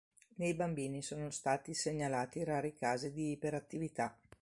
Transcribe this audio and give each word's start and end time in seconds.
Nei 0.37 0.55
bambini 0.55 1.03
sono 1.03 1.29
stati 1.29 1.75
segnalati 1.75 2.43
rari 2.43 2.73
casi 2.73 3.11
di 3.11 3.29
iperattività. 3.33 4.17